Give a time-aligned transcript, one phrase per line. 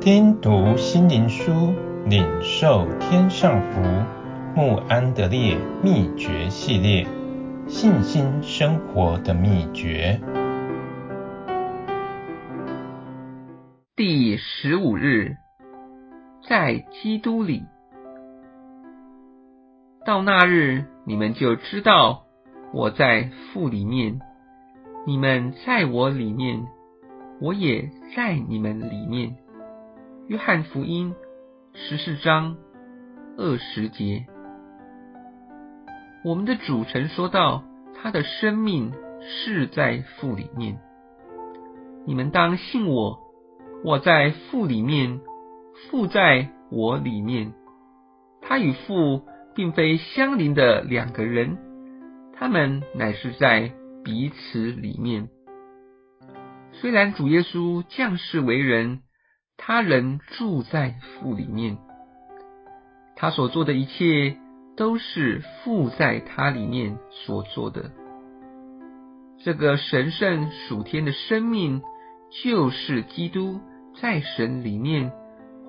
[0.00, 1.74] 听读心灵书，
[2.06, 3.82] 领受天上福。
[4.54, 7.04] 慕安德烈秘诀系列，
[7.66, 10.20] 信心生活的秘诀。
[13.96, 15.36] 第十五日，
[16.48, 17.64] 在基督里。
[20.06, 22.22] 到那日，你们就知道
[22.72, 24.20] 我在父里面，
[25.06, 26.64] 你们在我里面，
[27.40, 29.34] 我也在你们里面。
[30.28, 31.14] 约翰福音
[31.72, 32.58] 十四章
[33.38, 34.26] 二十节。
[36.22, 37.64] 我们的主曾说道，
[37.94, 40.78] 他的生命是在父里面。
[42.04, 43.18] 你们当信我，
[43.82, 45.18] 我在父里面，
[45.88, 47.54] 父在我里面。
[48.42, 49.22] 他与父
[49.54, 51.56] 并非相邻的两个人，
[52.34, 53.72] 他们乃是在
[54.04, 55.30] 彼此里面。
[56.72, 59.00] 虽然主耶稣降世为人，
[59.60, 61.76] 他人住在父里面，
[63.16, 64.36] 他所做的一切
[64.76, 67.90] 都是父在他里面所做的。
[69.44, 71.82] 这个神圣属天的生命，
[72.42, 73.60] 就是基督
[74.00, 75.12] 在神里面，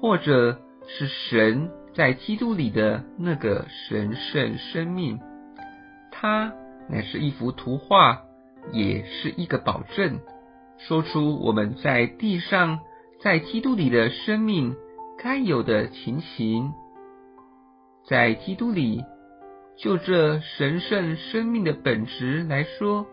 [0.00, 5.20] 或者是神在基督里的那个神圣生命。
[6.10, 6.52] 它
[6.90, 8.22] 乃是一幅图画，
[8.72, 10.18] 也是一个保证，
[10.76, 12.80] 说出我们在地上。
[13.22, 14.76] 在基督里的生命
[15.18, 16.72] 该有的情形，
[18.06, 19.02] 在基督里，
[19.78, 23.06] 就这神圣生命的本质来说，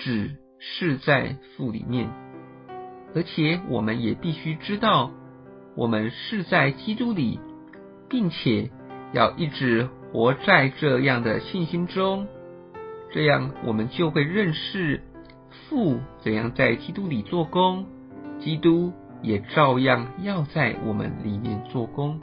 [0.00, 2.10] 只是在父里面，
[3.14, 5.12] 而且我们也必须知道，
[5.76, 7.38] 我们是在基督里，
[8.08, 8.70] 并且
[9.12, 12.26] 要一直活在这样的信心中，
[13.12, 15.00] 这样我们就会认识
[15.68, 17.86] 父怎样在基督里做工。
[18.38, 18.92] 基督
[19.26, 22.20] 也照样要在我们里面做工。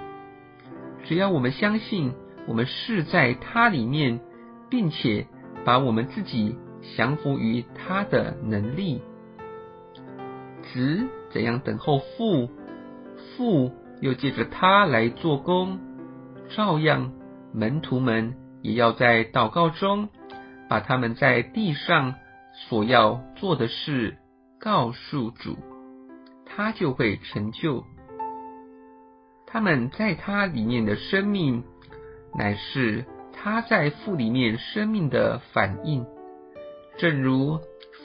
[1.03, 2.14] 只要我们相信，
[2.47, 4.22] 我们是在他里面，
[4.69, 5.28] 并且
[5.66, 6.56] 把我们自己
[6.96, 9.02] 降服于他的能力。
[10.72, 12.50] 子怎样等候父，
[13.36, 15.80] 父又借着他来做工，
[16.56, 17.12] 照样
[17.53, 20.08] 门徒们也要在祷告中，
[20.69, 22.16] 把他们在地上
[22.53, 24.19] 所要做的事
[24.58, 25.58] 告诉主。
[26.56, 27.84] 他就会成就。
[29.47, 31.64] 他们在他里面的生命，
[32.38, 36.06] 乃是他在父里面生命的反应，
[36.97, 37.59] 正如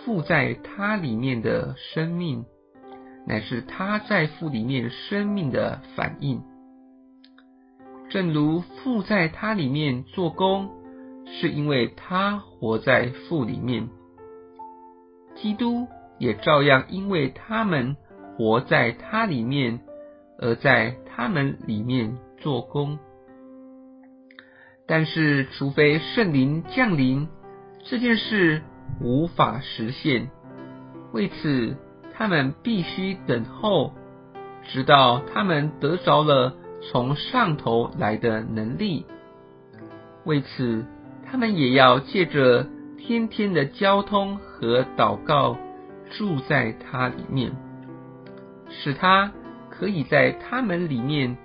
[0.05, 2.47] 父在他里面的生命，
[3.27, 6.43] 乃是他在父里面生命的反应。
[8.09, 10.71] 正如父在他里面做工，
[11.27, 13.91] 是因为他活在父里面，
[15.35, 15.87] 基督
[16.19, 17.97] 也照样因为他们。
[18.39, 19.81] 活在他里面，
[20.39, 23.01] 而在他们里面做工。
[24.87, 27.27] 但是，除非圣灵降临，
[27.83, 28.63] 这件事
[29.01, 30.31] 无法实现。
[31.13, 31.75] 为此，
[32.15, 33.93] 他们必须等候，
[34.69, 36.55] 直到他们得着了
[36.93, 39.05] 从上头来的能力。
[40.25, 40.85] 为此，
[41.29, 42.69] 他们也要借着
[42.99, 45.57] 天天的交通和祷告，
[46.17, 47.51] 住在他里面。
[48.71, 49.33] 使他
[49.71, 51.37] 可以在他们里面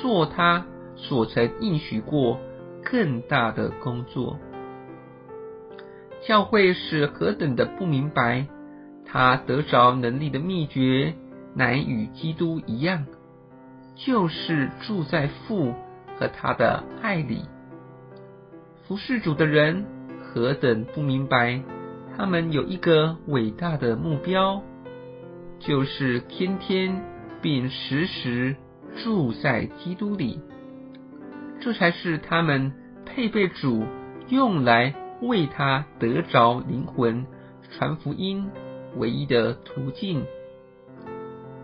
[0.00, 0.64] 做他
[0.96, 2.40] 所曾应许过
[2.84, 4.38] 更大的工作。
[6.26, 8.46] 教会是何等的不明白，
[9.06, 11.14] 他得着能力的秘诀，
[11.54, 13.06] 乃与基督一样，
[13.94, 15.72] 就是住在父
[16.18, 17.44] 和他的爱里。
[18.86, 19.84] 服事主的人
[20.20, 21.62] 何等不明白，
[22.16, 24.62] 他们有一个伟大的目标。
[25.60, 27.02] 就是天天
[27.42, 28.56] 并时时
[29.02, 30.40] 住在基督里，
[31.60, 32.72] 这才是他们
[33.04, 33.84] 配备主
[34.28, 37.26] 用来为他得着灵魂
[37.70, 38.48] 传福音
[38.96, 40.24] 唯一的途径。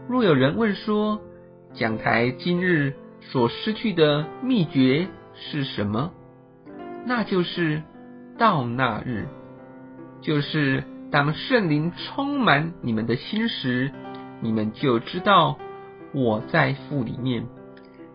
[0.09, 1.21] 若有人问说，
[1.73, 6.13] 讲台今日所失去的秘诀是什么？
[7.07, 7.83] 那就是
[8.37, 9.29] 到那日，
[10.21, 10.85] 就是。
[11.15, 13.93] 当圣灵充满你们的心时，
[14.41, 15.57] 你们就知道
[16.13, 17.47] 我在父里面，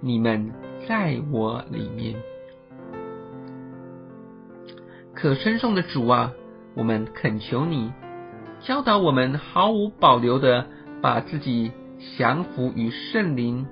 [0.01, 0.51] 你们
[0.85, 2.15] 在我里面。
[5.15, 6.33] 可称颂的主啊，
[6.75, 7.93] 我们恳求你
[8.59, 10.65] 教导我们毫无保留的
[11.01, 11.71] 把自己
[12.17, 13.65] 降服于圣灵，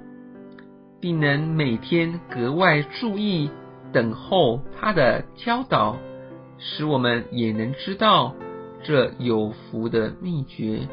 [1.02, 3.52] 并能每天格外注意
[3.92, 5.98] 等候他的教导，
[6.58, 8.34] 使我们也能知道。
[8.84, 10.88] 这有福的秘诀，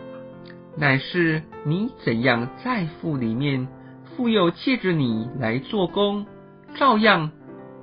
[0.77, 3.69] 乃是你怎样在父里面，
[4.17, 6.27] 父又借着你来做工，
[6.75, 7.31] 照样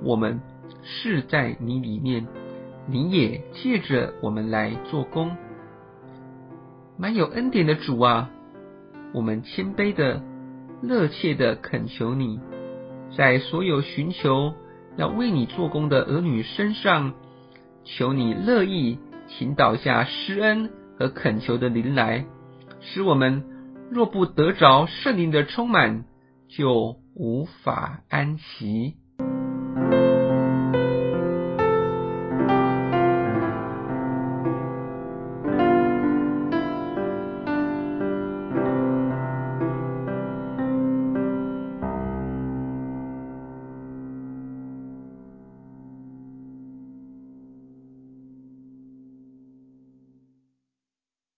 [0.02, 0.40] 我们
[0.82, 2.26] 是在你里面，
[2.86, 5.36] 你也借着我们来做工。
[6.98, 8.28] 满有恩典的主啊，
[9.14, 10.22] 我们谦卑的、
[10.82, 12.40] 热切的恳求你，
[13.16, 14.52] 在所有寻求
[14.96, 17.14] 要为你做工的儿女身上，
[17.84, 18.98] 求你乐意
[19.40, 22.24] 引导下施恩和恳求的临来，
[22.80, 23.44] 使我们
[23.90, 26.04] 若不得着圣灵的充满，
[26.48, 28.94] 就无法安息。